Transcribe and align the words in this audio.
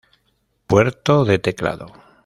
Puerto 0.65 1.25
de 1.25 1.37
teclado. 1.37 1.93